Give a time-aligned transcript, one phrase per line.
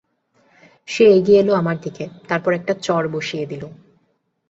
[0.87, 3.63] সে এগিয়ে এল আমার দিকে, তারপর একটা চড় বসিয়ে দিল।